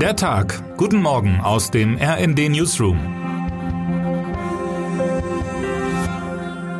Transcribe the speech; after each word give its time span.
Der 0.00 0.14
Tag. 0.14 0.76
Guten 0.76 1.00
Morgen 1.00 1.40
aus 1.40 1.70
dem 1.70 1.96
RND 1.96 2.50
Newsroom. 2.50 2.98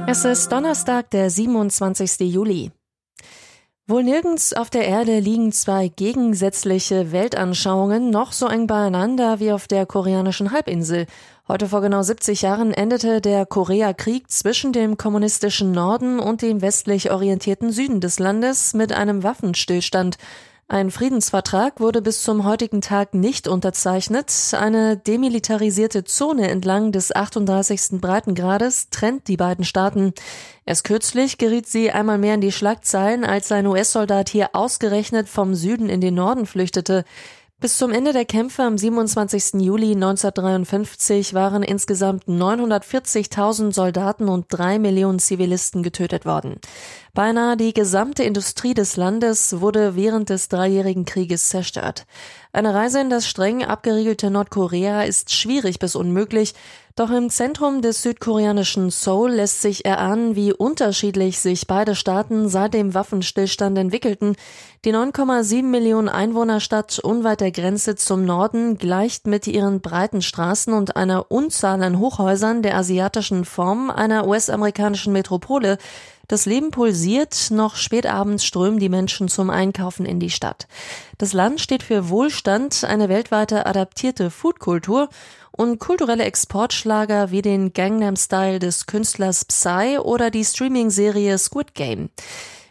Es 0.07 0.27
ist 0.27 0.53
Donnerstag, 0.53 1.11
der 1.13 1.31
27. 1.31 2.21
Juli. 2.31 2.73
Wohl 3.87 4.03
nirgends 4.03 4.53
auf 4.53 4.69
der 4.69 4.87
Erde 4.87 5.21
liegen 5.21 5.51
zwei 5.53 5.89
gegensätzliche 5.89 7.11
Weltanschauungen 7.11 8.11
noch 8.11 8.33
so 8.33 8.49
eng 8.49 8.67
beieinander 8.67 9.41
wie 9.41 9.53
auf 9.53 9.67
der 9.67 9.87
koreanischen 9.87 10.53
Halbinsel. 10.53 11.07
Heute 11.49 11.69
vor 11.69 11.81
genau 11.81 12.03
70 12.03 12.43
Jahren 12.43 12.71
endete 12.71 13.23
der 13.23 13.47
Koreakrieg 13.47 14.31
zwischen 14.31 14.75
dem 14.75 14.99
kommunistischen 14.99 15.73
Norden 15.73 16.19
und 16.19 16.43
dem 16.43 16.61
westlich 16.61 17.11
orientierten 17.11 17.73
Süden 17.73 18.03
des 18.03 18.19
Landes 18.19 18.75
mit 18.75 18.93
einem 18.93 19.23
Waffenstillstand. 19.23 20.19
Ein 20.69 20.91
Friedensvertrag 20.91 21.79
wurde 21.79 22.03
bis 22.03 22.25
zum 22.25 22.45
heutigen 22.45 22.81
Tag 22.81 23.15
nicht 23.15 23.47
unterzeichnet. 23.47 24.33
Eine 24.53 24.97
demilitarisierte 24.97 26.03
Zone 26.03 26.51
entlang 26.51 26.91
des 26.91 27.15
38. 27.15 28.01
Breitengrades 28.01 28.91
trennt 28.91 29.29
die 29.29 29.37
beiden 29.37 29.65
Staaten. 29.65 30.13
Erst 30.65 30.83
kürzlich 30.83 31.39
geriet 31.39 31.69
sie 31.69 31.93
einmal 31.93 32.19
mehr 32.19 32.35
in 32.35 32.41
die 32.41 32.51
Schlagzeilen, 32.51 33.25
als 33.25 33.53
ein 33.53 33.69
US-Soldat 33.69 34.29
hier 34.29 34.57
ausgerechnet 34.57 35.29
vom 35.29 35.55
Süden 35.55 35.89
in 35.89 36.01
den 36.01 36.15
Norden 36.15 36.47
flüchtete. 36.47 37.05
Bis 37.59 37.79
zum 37.79 37.91
Ende 37.91 38.13
der 38.13 38.27
Kämpfe 38.27 38.65
am 38.65 38.77
27. 38.77 39.63
Juli 39.63 39.93
1953 39.93 41.33
waren 41.33 41.63
insgesamt 41.63 42.25
940.000 42.27 43.73
Soldaten 43.73 44.29
und 44.29 44.45
drei 44.51 44.79
Millionen 44.79 45.19
Zivilisten 45.19 45.83
getötet 45.83 46.27
worden. 46.27 46.61
Beinahe 47.15 47.57
die 47.57 47.73
gesamte 47.73 48.25
Industrie 48.25 48.75
des 48.75 48.99
Landes 48.99 49.59
wurde 49.59 49.97
während 49.97 50.29
des 50.29 50.51
Dreijährigen 50.51 51.07
Krieges 51.07 51.49
zerstört. 51.49 52.05
Eine 52.53 52.75
Reise 52.75 53.01
in 53.01 53.09
das 53.09 53.27
streng 53.27 53.65
abgeriegelte 53.65 54.31
Nordkorea 54.31 55.05
ist 55.05 55.33
schwierig 55.33 55.79
bis 55.79 55.97
unmöglich, 55.97 56.53
doch 56.97 57.11
im 57.11 57.29
Zentrum 57.29 57.83
des 57.83 58.03
südkoreanischen 58.03 58.89
Seoul 58.89 59.33
lässt 59.33 59.61
sich 59.61 59.85
erahnen, 59.85 60.35
wie 60.35 60.55
unterschiedlich 60.55 61.39
sich 61.39 61.67
beide 61.67 61.95
Staaten 61.95 62.49
seit 62.49 62.73
dem 62.73 62.95
Waffenstillstand 62.95 63.77
entwickelten. 63.77 64.35
Die 64.87 64.95
9,7 64.95 65.63
Millionen 65.63 66.09
Einwohnerstadt 66.09 66.99
unweit 66.99 67.43
der 67.43 67.51
Grenze 67.53 67.97
zum 67.97 68.25
Norden 68.25 68.79
gleicht 68.79 69.27
mit 69.27 69.47
ihren 69.47 69.83
breiten 69.83 70.23
Straßen 70.23 70.73
und 70.73 70.97
einer 70.97 71.31
Unzahl 71.31 71.83
an 71.83 71.99
Hochhäusern 71.99 72.63
der 72.63 72.79
asiatischen 72.79 73.45
Form 73.45 73.91
einer 73.91 74.27
US-amerikanischen 74.27 75.13
Metropole 75.13 75.77
das 76.29 76.47
Leben 76.47 76.71
pulsiert, 76.71 77.51
noch 77.51 77.77
spätabends 77.77 78.45
strömen 78.45 78.79
die 78.79 78.89
Menschen 78.89 79.29
zum 79.29 79.51
Einkaufen 79.51 80.07
in 80.07 80.21
die 80.21 80.31
Stadt. 80.31 80.67
Das 81.19 81.33
Land 81.33 81.61
steht 81.61 81.83
für 81.83 82.09
Wohlstand, 82.09 82.85
eine 82.85 83.09
weltweite 83.09 83.67
adaptierte 83.67 84.31
Foodkultur 84.31 85.09
und 85.53 85.79
kulturelle 85.79 86.25
Exportschlager 86.25 87.31
wie 87.31 87.43
den 87.43 87.73
Gangnam 87.73 88.17
Style 88.17 88.59
des 88.59 88.87
Künstlers 88.87 89.45
Psy 89.45 89.99
oder 89.99 90.31
die 90.31 90.45
Streaming-Serie 90.45 91.39
Squid 91.39 91.75
Game. 91.75 92.11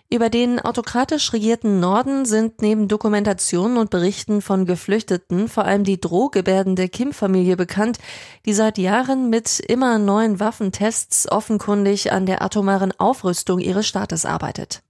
Über 0.08 0.30
den 0.30 0.60
autokratisch 0.60 1.34
regierten 1.34 1.80
Norden 1.80 2.26
sind 2.26 2.62
neben 2.62 2.88
Dokumentationen 2.88 3.78
und 3.78 3.90
Berichten 3.90 4.42
von 4.42 4.66
Geflüchteten 4.66 5.48
vor 5.48 5.66
allem 5.66 5.84
die 5.84 6.00
drohgebärdende 6.00 6.90
Kim-Familie 6.90 7.58
bekannt, 7.58 7.98
die 8.46 8.54
seit 8.54 8.78
Jahren 8.78 9.32
mit 9.32 9.60
immer 9.60 9.98
neuen 9.98 10.40
Waffentests 10.40 11.30
offenkundig 11.32 12.12
an 12.12 12.28
der 12.28 12.44
atomaren 12.44 12.92
Aufrüstung 13.00 13.60
ihres 13.60 13.88
Staates 13.88 14.26
arbeitet. 14.26 14.84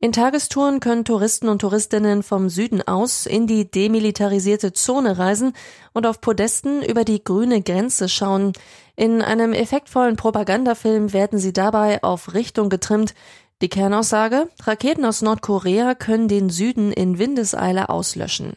In 0.00 0.12
Tagestouren 0.12 0.80
können 0.80 1.04
Touristen 1.06 1.48
und 1.48 1.60
Touristinnen 1.60 2.22
vom 2.22 2.50
Süden 2.50 2.82
aus 2.82 3.24
in 3.24 3.46
die 3.46 3.70
demilitarisierte 3.70 4.74
Zone 4.74 5.18
reisen 5.18 5.54
und 5.94 6.06
auf 6.06 6.20
Podesten 6.20 6.82
über 6.82 7.04
die 7.04 7.24
grüne 7.24 7.62
Grenze 7.62 8.10
schauen. 8.10 8.52
In 8.96 9.22
einem 9.22 9.54
effektvollen 9.54 10.16
Propagandafilm 10.16 11.12
werden 11.14 11.38
sie 11.38 11.54
dabei 11.54 12.02
auf 12.02 12.34
Richtung 12.34 12.68
getrimmt, 12.68 13.14
die 13.62 13.68
Kernaussage, 13.68 14.48
Raketen 14.62 15.04
aus 15.04 15.22
Nordkorea 15.22 15.94
können 15.94 16.28
den 16.28 16.50
Süden 16.50 16.92
in 16.92 17.18
Windeseile 17.18 17.88
auslöschen. 17.88 18.54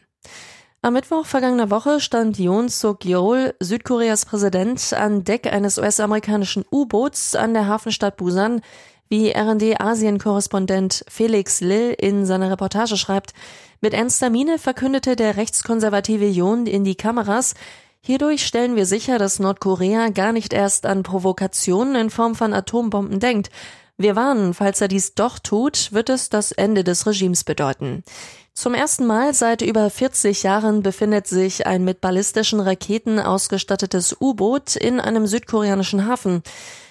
Am 0.82 0.92
Mittwoch 0.92 1.26
vergangener 1.26 1.70
Woche 1.70 2.00
stand 2.00 2.38
Yoon 2.38 2.68
Suk-yeol, 2.68 3.54
Südkoreas 3.60 4.26
Präsident, 4.26 4.92
an 4.92 5.24
Deck 5.24 5.52
eines 5.52 5.78
US-amerikanischen 5.78 6.64
U-Boots 6.70 7.34
an 7.34 7.54
der 7.54 7.66
Hafenstadt 7.66 8.16
Busan, 8.16 8.60
wie 9.08 9.30
RD-Asien-Korrespondent 9.30 11.04
Felix 11.08 11.60
Lill 11.60 11.94
in 11.98 12.26
seiner 12.26 12.50
Reportage 12.50 12.96
schreibt. 12.96 13.32
Mit 13.80 13.94
ernster 13.94 14.30
Miene 14.30 14.58
verkündete 14.58 15.16
der 15.16 15.36
rechtskonservative 15.36 16.26
Yoon 16.26 16.66
in 16.66 16.84
die 16.84 16.96
Kameras, 16.96 17.54
Hierdurch 18.00 18.46
stellen 18.46 18.76
wir 18.76 18.86
sicher, 18.86 19.18
dass 19.18 19.38
Nordkorea 19.40 20.10
gar 20.10 20.32
nicht 20.32 20.52
erst 20.52 20.86
an 20.86 21.02
Provokationen 21.02 21.96
in 21.96 22.10
Form 22.10 22.34
von 22.34 22.54
Atombomben 22.54 23.20
denkt, 23.20 23.50
wir 23.98 24.14
warnen, 24.14 24.54
falls 24.54 24.80
er 24.80 24.88
dies 24.88 25.14
doch 25.14 25.40
tut, 25.40 25.92
wird 25.92 26.08
es 26.08 26.30
das 26.30 26.52
Ende 26.52 26.84
des 26.84 27.06
Regimes 27.06 27.42
bedeuten. 27.42 28.04
Zum 28.54 28.74
ersten 28.74 29.06
Mal 29.06 29.34
seit 29.34 29.60
über 29.60 29.90
40 29.90 30.44
Jahren 30.44 30.82
befindet 30.82 31.26
sich 31.26 31.66
ein 31.66 31.84
mit 31.84 32.00
ballistischen 32.00 32.60
Raketen 32.60 33.18
ausgestattetes 33.18 34.16
U-Boot 34.20 34.76
in 34.76 35.00
einem 35.00 35.26
südkoreanischen 35.26 36.06
Hafen. 36.06 36.42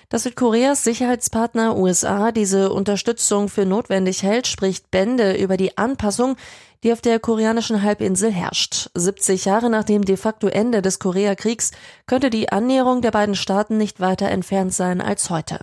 Dass 0.10 0.24
Südkoreas 0.24 0.86
Sicherheitspartner 0.86 1.78
USA 1.78 2.32
diese 2.32 2.72
Unterstützung 2.72 3.50
für 3.50 3.66
notwendig 3.66 4.24
hält, 4.24 4.48
spricht 4.48 4.92
Bände 4.92 5.36
über 5.36 5.58
die 5.58 5.78
Anpassung, 5.78 6.38
die 6.84 6.94
auf 6.94 7.02
der 7.02 7.20
koreanischen 7.20 7.84
Halbinsel 7.84 8.32
herrscht. 8.32 8.90
70 8.96 9.46
Jahre 9.46 9.70
nach 9.70 9.84
dem 9.84 10.06
de 10.06 10.16
facto 10.16 10.48
Ende 10.48 10.82
des 10.82 11.00
Koreakriegs 11.00 11.72
könnte 12.06 12.30
die 12.30 12.50
Annäherung 12.50 13.02
der 13.02 13.12
beiden 13.12 13.36
Staaten 13.36 13.78
nicht 13.78 14.00
weiter 14.00 14.30
entfernt 14.30 14.74
sein 14.74 15.02
als 15.02 15.30
heute. 15.30 15.60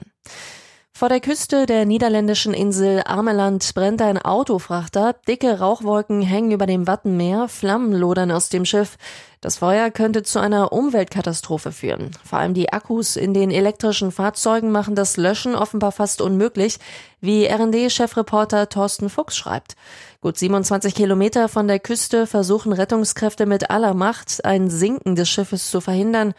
Vor 0.96 1.08
der 1.08 1.18
Küste 1.18 1.66
der 1.66 1.86
niederländischen 1.86 2.54
Insel 2.54 3.02
Ameland 3.04 3.68
brennt 3.74 4.00
ein 4.00 4.16
Autofrachter, 4.16 5.16
dicke 5.26 5.58
Rauchwolken 5.58 6.22
hängen 6.22 6.52
über 6.52 6.66
dem 6.66 6.86
Wattenmeer, 6.86 7.48
Flammen 7.48 7.92
lodern 7.92 8.30
aus 8.30 8.48
dem 8.48 8.64
Schiff. 8.64 8.96
Das 9.40 9.56
Feuer 9.56 9.90
könnte 9.90 10.22
zu 10.22 10.38
einer 10.38 10.72
Umweltkatastrophe 10.72 11.72
führen. 11.72 12.12
Vor 12.24 12.38
allem 12.38 12.54
die 12.54 12.72
Akkus 12.72 13.16
in 13.16 13.34
den 13.34 13.50
elektrischen 13.50 14.12
Fahrzeugen 14.12 14.70
machen 14.70 14.94
das 14.94 15.16
Löschen 15.16 15.56
offenbar 15.56 15.90
fast 15.90 16.22
unmöglich, 16.22 16.78
wie 17.20 17.44
RD-Chefreporter 17.44 18.68
Thorsten 18.68 19.10
Fuchs 19.10 19.36
schreibt. 19.36 19.74
Gut 20.20 20.38
27 20.38 20.94
Kilometer 20.94 21.48
von 21.48 21.66
der 21.66 21.80
Küste 21.80 22.28
versuchen 22.28 22.72
Rettungskräfte 22.72 23.46
mit 23.46 23.68
aller 23.68 23.94
Macht, 23.94 24.44
ein 24.44 24.70
Sinken 24.70 25.16
des 25.16 25.28
Schiffes 25.28 25.72
zu 25.72 25.80
verhindern. 25.80 26.34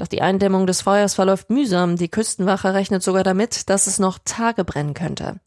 Doch 0.00 0.08
die 0.08 0.22
Eindämmung 0.22 0.66
des 0.66 0.80
Feuers 0.80 1.14
verläuft 1.14 1.50
mühsam. 1.50 1.96
Die 1.96 2.08
Küstenwache 2.08 2.72
rechnet 2.72 3.02
sogar 3.02 3.22
damit, 3.22 3.68
dass 3.68 3.86
es 3.86 3.98
noch 3.98 4.18
Tage 4.24 4.64
brennen 4.64 4.94
könnte. 4.94 5.40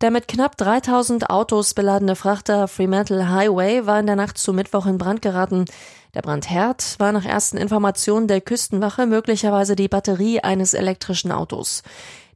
Der 0.00 0.10
mit 0.10 0.28
knapp 0.28 0.56
3000 0.56 1.28
Autos 1.28 1.74
beladene 1.74 2.16
Frachter 2.16 2.68
Fremantle 2.68 3.28
Highway 3.30 3.84
war 3.84 4.00
in 4.00 4.06
der 4.06 4.16
Nacht 4.16 4.38
zu 4.38 4.54
Mittwoch 4.54 4.86
in 4.86 4.96
Brand 4.96 5.20
geraten. 5.20 5.66
Der 6.14 6.20
Brandherd 6.20 6.96
war 6.98 7.10
nach 7.12 7.24
ersten 7.24 7.56
Informationen 7.56 8.28
der 8.28 8.42
Küstenwache 8.42 9.06
möglicherweise 9.06 9.76
die 9.76 9.88
Batterie 9.88 10.40
eines 10.40 10.74
elektrischen 10.74 11.32
Autos. 11.32 11.82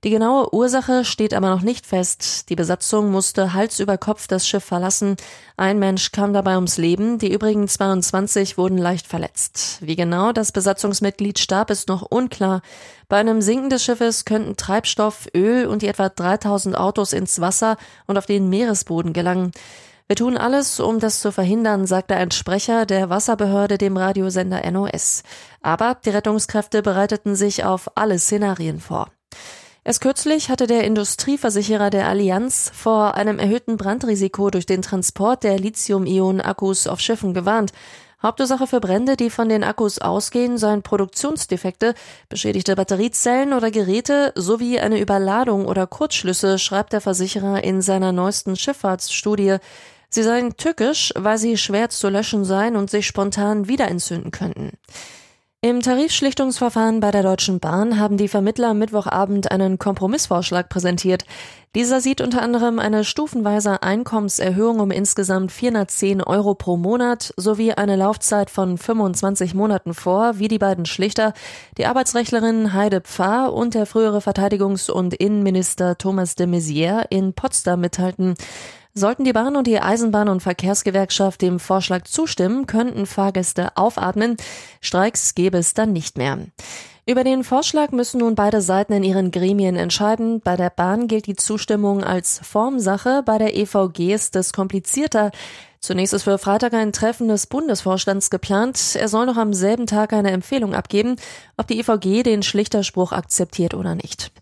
Die 0.03 0.09
genaue 0.09 0.55
Ursache 0.55 1.05
steht 1.05 1.35
aber 1.35 1.51
noch 1.51 1.61
nicht 1.61 1.85
fest. 1.85 2.49
Die 2.49 2.57
Besatzung 2.57 3.11
musste 3.11 3.53
Hals 3.53 3.79
über 3.79 3.99
Kopf 3.99 4.29
das 4.29 4.49
Schiff 4.49 4.65
verlassen. 4.65 5.17
Ein 5.59 5.79
Mensch 5.79 6.11
kam 6.11 6.33
dabei 6.33 6.55
ums 6.55 6.79
Leben, 6.79 7.19
die 7.19 7.31
übrigen 7.31 7.69
22 7.69 8.57
wurden 8.57 8.79
leicht 8.79 9.07
verletzt. 9.07 9.77
Wie 9.83 9.97
genau 9.97 10.33
das 10.33 10.53
Besatzungsmitglied 10.53 11.39
starb, 11.39 11.71
ist 11.71 11.89
noch 11.89 12.01
unklar. 12.01 12.63
Bei 13.11 13.19
einem 13.19 13.43
Sinken 13.43 13.69
des 13.69 13.85
Schiffes 13.85 14.25
könnten 14.25 14.57
Treibstoff, 14.57 15.29
Öl 15.35 15.67
und 15.67 15.83
die 15.83 15.89
etwa 15.89 16.09
3000 16.09 16.79
Autos 16.79 17.13
ins 17.13 17.43
Wasser 17.43 17.77
und 18.07 18.17
auf 18.17 18.25
den 18.25 18.49
Meeresboden 18.49 19.13
gelangen. 19.13 19.53
Wir 20.09 20.15
tun 20.15 20.37
alles, 20.37 20.79
um 20.79 21.01
das 21.01 21.19
zu 21.19 21.33
verhindern, 21.33 21.85
sagte 21.85 22.15
ein 22.15 22.31
Sprecher 22.31 22.87
der 22.87 23.11
Wasserbehörde 23.11 23.77
dem 23.77 23.97
Radiosender 23.97 24.71
NOS. 24.71 25.25
Aber 25.63 25.97
die 26.05 26.11
Rettungskräfte 26.11 26.81
bereiteten 26.81 27.35
sich 27.35 27.65
auf 27.65 27.91
alle 27.97 28.21
Szenarien 28.21 28.79
vor. 28.79 29.11
Erst 29.83 30.01
kürzlich 30.01 30.49
hatte 30.49 30.69
der 30.69 30.85
Industrieversicherer 30.85 31.91
der 31.91 32.09
Allianz 32.09 32.71
vor 32.73 33.15
einem 33.15 33.41
erhöhten 33.41 33.77
Brandrisiko 33.77 34.51
durch 34.51 34.67
den 34.67 34.83
Transport 34.83 35.43
der 35.43 35.59
Lithium-Ionen-Akkus 35.59 36.87
auf 36.87 37.01
Schiffen 37.01 37.35
gewarnt. 37.35 37.73
Hauptursache 38.23 38.67
für 38.67 38.81
Brände, 38.81 39.17
die 39.17 39.31
von 39.31 39.49
den 39.49 39.63
Akkus 39.63 39.99
ausgehen, 40.01 40.57
seien 40.57 40.83
Produktionsdefekte, 40.83 41.95
beschädigte 42.29 42.75
Batteriezellen 42.75 43.53
oder 43.53 43.71
Geräte 43.71 44.33
sowie 44.37 44.81
eine 44.81 45.01
Überladung 45.01 45.67
oder 45.67 45.87
Kurzschlüsse, 45.87 46.59
schreibt 46.59 46.93
der 46.93 47.01
Versicherer 47.01 47.63
in 47.63 47.83
seiner 47.83 48.13
neuesten 48.13 48.57
Schifffahrtsstudie. 48.57 49.59
Sie 50.17 50.23
seien 50.23 50.57
tückisch, 50.57 51.13
weil 51.15 51.37
sie 51.37 51.59
schwer 51.59 51.91
zu 51.91 52.09
löschen 52.09 52.47
seien 52.47 52.77
und 52.77 52.89
sich 52.89 53.07
spontan 53.07 53.69
wieder 53.69 53.87
entzünden 53.89 54.31
könnten. 54.31 54.71
Im 55.61 55.83
Tarifschlichtungsverfahren 55.83 57.01
bei 57.01 57.11
der 57.11 57.23
Deutschen 57.23 57.61
Bahn 57.61 58.01
haben 58.01 58.17
die 58.17 58.29
Vermittler 58.29 58.73
Mittwochabend 58.73 59.51
einen 59.51 59.79
Kompromissvorschlag 59.79 60.71
präsentiert. 60.71 61.27
Dieser 61.75 62.01
sieht 62.01 62.23
unter 62.23 62.41
anderem 62.41 62.79
eine 62.79 63.05
stufenweise 63.05 63.83
Einkommenserhöhung 63.83 64.81
um 64.81 64.91
insgesamt 64.91 65.53
410 65.53 66.23
Euro 66.23 66.55
pro 66.55 66.79
Monat 66.79 67.35
sowie 67.37 67.73
eine 67.73 67.97
Laufzeit 67.97 68.49
von 68.49 68.79
25 68.79 69.53
Monaten 69.53 69.93
vor, 69.93 70.39
wie 70.39 70.49
die 70.49 70.59
beiden 70.59 70.87
Schlichter, 70.87 71.35
die 71.77 71.85
Arbeitsrechtlerin 71.85 72.73
Heide 72.73 73.03
Pfarr 73.03 73.53
und 73.53 73.75
der 73.75 73.85
frühere 73.85 74.21
Verteidigungs- 74.21 74.91
und 74.91 75.13
Innenminister 75.13 75.99
Thomas 75.99 76.37
de 76.37 76.47
Maizière 76.47 77.05
in 77.11 77.35
Potsdam 77.35 77.83
mitteilten. 77.83 78.35
Sollten 78.99 79.25
die 79.25 79.35
Bahn 79.35 79.57
und 79.57 79.67
die 79.67 79.79
Eisenbahn- 79.79 80.31
und 80.31 80.41
Verkehrsgewerkschaft 80.41 81.43
dem 81.43 81.61
Vorschlag 81.61 82.05
zustimmen, 82.05 82.67
könnten 82.67 83.05
Fahrgäste 83.05 83.77
aufatmen. 83.77 84.39
Streiks 84.81 85.35
gäbe 85.35 85.59
es 85.59 85.75
dann 85.75 85.93
nicht 85.93 86.17
mehr. 86.17 86.39
Über 87.05 87.23
den 87.23 87.45
Vorschlag 87.45 87.93
müssen 87.93 88.21
nun 88.21 88.35
beide 88.35 88.63
Seiten 88.63 88.95
in 88.95 89.03
ihren 89.03 89.33
Gremien 89.33 89.77
entscheiden. 89.77 90.41
Bei 90.41 90.57
der 90.57 90.71
Bahn 90.71 91.09
gilt 91.09 91.27
die 91.27 91.37
Zustimmung 91.37 92.05
als 92.05 92.41
Formsache, 92.43 93.23
bei 93.23 93.37
der 93.37 93.55
EVG 93.55 94.15
ist 94.15 94.35
es 94.35 94.55
komplizierter. 94.55 95.31
Zunächst 95.81 96.15
ist 96.15 96.23
für 96.23 96.39
Freitag 96.39 96.73
ein 96.73 96.95
Treffen 96.95 97.29
des 97.29 97.49
Bundesvorstands 97.49 98.31
geplant. 98.31 98.97
Er 98.99 99.09
soll 99.09 99.27
noch 99.27 99.37
am 99.37 99.53
selben 99.53 99.87
Tag 99.87 100.15
eine 100.15 100.31
Empfehlung 100.31 100.75
abgeben, 100.75 101.17
ob 101.59 101.67
die 101.67 101.79
EVG 101.79 102.23
den 102.23 102.43
Schlichterspruch 102.43 103.13
akzeptiert 103.13 103.75
oder 103.75 103.95
nicht. 103.95 104.33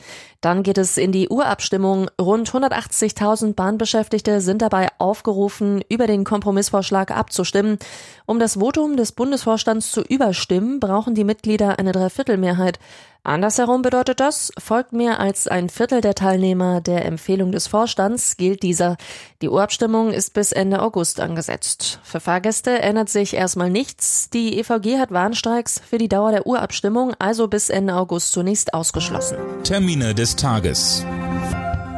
Dann 0.45 0.63
geht 0.63 0.77
es 0.77 0.99
in 0.99 1.11
die 1.11 1.31
Urabstimmung. 1.31 2.11
Rund 2.21 2.51
180.000 2.51 3.55
Bahnbeschäftigte 3.55 4.43
sind 4.43 4.61
dabei 4.61 4.89
aufgerufen, 4.99 5.81
über 5.89 6.07
den 6.07 6.25
Kompromissvorschlag 6.25 7.11
abzustimmen. 7.13 7.79
Um 8.27 8.39
das 8.39 8.59
Votum 8.59 8.99
des 8.99 9.13
Bundesvorstands 9.13 9.91
zu 9.91 10.03
überstimmen, 10.03 10.81
brauchen 10.81 11.15
die 11.15 11.25
Mitglieder 11.25 11.79
eine 11.79 11.93
Dreiviertelmehrheit. 11.93 12.79
Andersherum 13.27 13.81
bedeutet 13.81 14.21
das, 14.21 14.53
folgt 14.59 14.93
mehr 14.93 15.19
als 15.19 15.49
ein 15.49 15.71
Viertel 15.71 16.03
der 16.03 16.15
Teilnehmer 16.15 16.83
der 16.83 17.07
Empfehlung 17.07 17.53
des 17.53 17.67
Vorstands, 17.67 18.37
gilt 18.37 18.63
dieser. 18.63 18.99
Die 19.41 19.49
Urabstimmung 19.49 20.11
ist 20.11 20.35
bis 20.35 20.53
Ende 20.53 20.83
August 20.83 21.21
angesetzt. 21.21 22.01
Für 22.03 22.21
Fahrgäste 22.21 22.83
ändert 22.83 23.09
sich 23.09 23.33
erstmal 23.33 23.71
nichts. 23.71 24.29
Die 24.29 24.59
EVG 24.59 24.99
hat 24.99 25.11
Warnstreiks 25.11 25.81
für 25.89 25.97
die 25.97 26.09
Dauer 26.09 26.33
der 26.33 26.47
Urabstimmung 26.47 27.15
also 27.19 27.49
bis 27.49 27.71
Ende 27.71 27.95
August 27.95 28.33
zunächst 28.33 28.75
ausgeschlossen. 28.75 29.39
Termine 29.63 30.15
des 30.15 30.37
Tages. 30.37 31.07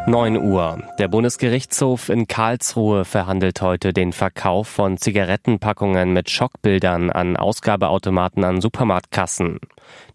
9 0.08 0.36
Uhr. 0.36 0.78
Der 1.00 1.08
Bundesgerichtshof 1.08 2.10
in 2.10 2.28
Karlsruhe 2.28 3.04
verhandelt 3.04 3.60
heute 3.60 3.92
den 3.92 4.12
Verkauf 4.12 4.68
von 4.68 4.98
Zigarettenpackungen 4.98 6.12
mit 6.12 6.30
Schockbildern 6.30 7.10
an 7.10 7.36
Ausgabeautomaten 7.36 8.44
an 8.44 8.60
Supermarktkassen. 8.60 9.58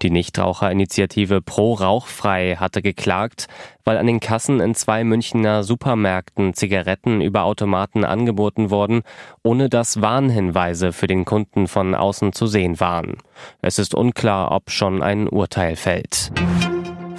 Die 0.01 0.09
Nichtraucherinitiative 0.09 1.41
Pro 1.41 1.73
Rauchfrei 1.73 2.55
hatte 2.55 2.81
geklagt, 2.81 3.47
weil 3.83 3.97
an 3.97 4.07
den 4.07 4.21
Kassen 4.21 4.61
in 4.61 4.75
zwei 4.75 5.03
Münchner 5.03 5.63
Supermärkten 5.63 6.53
Zigaretten 6.53 7.19
über 7.19 7.43
Automaten 7.43 8.05
angeboten 8.05 8.69
wurden, 8.69 9.01
ohne 9.43 9.67
dass 9.67 10.01
Warnhinweise 10.01 10.93
für 10.93 11.07
den 11.07 11.25
Kunden 11.25 11.67
von 11.67 11.95
außen 11.95 12.31
zu 12.31 12.47
sehen 12.47 12.79
waren. 12.79 13.17
Es 13.61 13.77
ist 13.77 13.93
unklar, 13.93 14.53
ob 14.53 14.71
schon 14.71 15.03
ein 15.03 15.27
Urteil 15.27 15.75
fällt. 15.75 16.31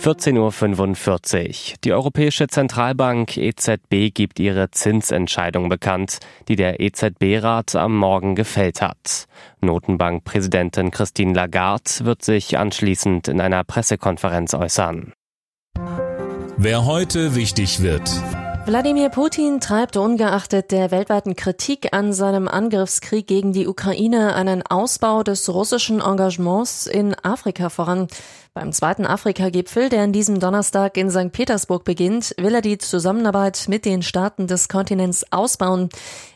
14.45 0.02 1.46
Uhr. 1.46 1.76
Die 1.84 1.92
Europäische 1.92 2.48
Zentralbank 2.48 3.36
EZB 3.36 4.12
gibt 4.12 4.40
ihre 4.40 4.72
Zinsentscheidung 4.72 5.68
bekannt, 5.68 6.18
die 6.48 6.56
der 6.56 6.80
EZB-Rat 6.80 7.76
am 7.76 7.96
Morgen 7.96 8.34
gefällt 8.34 8.82
hat. 8.82 9.26
Notenbankpräsidentin 9.60 10.90
Christine 10.90 11.34
Lagarde 11.34 12.00
wird 12.00 12.24
sich 12.24 12.58
anschließend 12.58 13.28
in 13.28 13.40
einer 13.40 13.62
Pressekonferenz 13.62 14.54
äußern. 14.54 15.12
Wer 16.56 16.84
heute 16.84 17.36
wichtig 17.36 17.80
wird. 17.80 18.10
Wladimir 18.64 19.08
Putin 19.08 19.58
treibt 19.58 19.96
ungeachtet 19.96 20.70
der 20.70 20.92
weltweiten 20.92 21.34
Kritik 21.34 21.92
an 21.92 22.12
seinem 22.12 22.46
Angriffskrieg 22.46 23.26
gegen 23.26 23.52
die 23.52 23.66
Ukraine 23.66 24.36
einen 24.36 24.62
Ausbau 24.62 25.24
des 25.24 25.52
russischen 25.52 26.00
Engagements 26.00 26.86
in 26.86 27.16
Afrika 27.24 27.70
voran. 27.70 28.06
Beim 28.54 28.70
zweiten 28.72 29.04
Afrika-Gipfel, 29.04 29.88
der 29.88 30.02
an 30.02 30.12
diesem 30.12 30.38
Donnerstag 30.38 30.96
in 30.96 31.10
St. 31.10 31.32
Petersburg 31.32 31.82
beginnt, 31.82 32.34
will 32.38 32.54
er 32.54 32.60
die 32.60 32.78
Zusammenarbeit 32.78 33.64
mit 33.66 33.84
den 33.84 34.02
Staaten 34.02 34.46
des 34.46 34.68
Kontinents 34.68 35.26
ausbauen. 35.32 35.88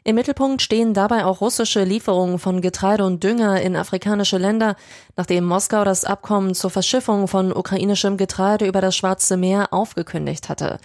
Im 0.03 0.17
Mittelpunkt 0.17 0.63
stehen 0.63 0.95
dabei 0.95 1.27
auch 1.27 1.41
russische 1.41 1.85
Lieferungen 1.85 2.41
von 2.41 2.61
Getreide 2.61 3.05
und 3.05 3.23
Dünger 3.23 3.61
in 3.61 3.77
afrikanische 3.77 4.39
Länder, 4.39 4.75
nachdem 5.17 5.45
Moskau 5.45 5.85
das 5.85 6.05
Abkommen 6.05 6.55
zur 6.55 6.71
Verschiffung 6.71 7.29
von 7.29 7.53
ukrainischem 7.53 8.17
Getreide 8.17 8.67
über 8.67 8.81
das 8.81 8.97
Schwarze 8.97 9.37
Meer 9.37 9.73
aufgekündigt 9.73 10.49
hatte. 10.49 10.81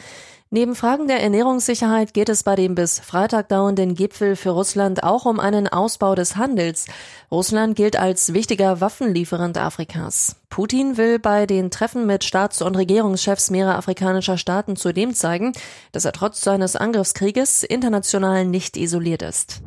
Neben 0.53 0.75
Fragen 0.75 1.07
der 1.07 1.23
Ernährungssicherheit 1.23 2.13
geht 2.13 2.27
es 2.27 2.43
bei 2.43 2.57
dem 2.57 2.75
bis 2.75 2.99
Freitag 2.99 3.47
dauernden 3.47 3.95
Gipfel 3.95 4.35
für 4.35 4.49
Russland 4.49 5.01
auch 5.01 5.25
um 5.25 5.39
einen 5.39 5.69
Ausbau 5.69 6.13
des 6.13 6.35
Handels. 6.35 6.87
Russland 7.31 7.77
gilt 7.77 7.95
als 7.95 8.33
wichtiger 8.33 8.81
Waffenlieferant 8.81 9.57
Afrikas. 9.57 10.35
Putin 10.49 10.97
will 10.97 11.19
bei 11.19 11.45
den 11.45 11.71
Treffen 11.71 12.05
mit 12.05 12.25
Staats- 12.25 12.61
und 12.61 12.75
Regierungschefs 12.75 13.49
mehrerer 13.49 13.77
afrikanischer 13.77 14.37
Staaten 14.37 14.75
zudem 14.75 15.13
zeigen, 15.13 15.53
dass 15.93 16.03
er 16.03 16.11
trotz 16.11 16.41
seines 16.41 16.75
Angriffskrieges 16.75 17.63
international 17.63 18.43
nicht 18.43 18.75
isoliert 18.75 19.21
ist. 19.21 19.61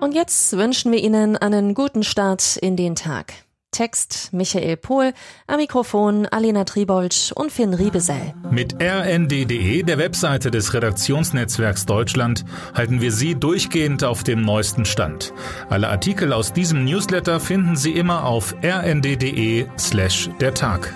Und 0.00 0.14
jetzt 0.14 0.54
wünschen 0.58 0.92
wir 0.92 1.02
Ihnen 1.02 1.38
einen 1.38 1.72
guten 1.72 2.02
Start 2.02 2.58
in 2.58 2.76
den 2.76 2.96
Tag. 2.96 3.45
Text 3.76 4.30
Michael 4.32 4.78
Pohl, 4.78 5.12
am 5.46 5.58
Mikrofon 5.58 6.24
Alena 6.24 6.64
Tribold 6.64 7.32
und 7.34 7.52
Finn 7.52 7.74
Riebesell. 7.74 8.32
Mit 8.50 8.74
rnd.de, 8.80 9.82
der 9.82 9.98
Webseite 9.98 10.50
des 10.50 10.72
Redaktionsnetzwerks 10.72 11.84
Deutschland, 11.84 12.46
halten 12.72 13.02
wir 13.02 13.12
Sie 13.12 13.34
durchgehend 13.34 14.02
auf 14.02 14.24
dem 14.24 14.40
neuesten 14.40 14.86
Stand. 14.86 15.34
Alle 15.68 15.88
Artikel 15.88 16.32
aus 16.32 16.54
diesem 16.54 16.86
Newsletter 16.86 17.38
finden 17.38 17.76
Sie 17.76 17.92
immer 17.92 18.24
auf 18.24 18.54
rnd.de 18.64 19.66
slash 19.78 20.30
der 20.40 20.54
Tag. 20.54 20.94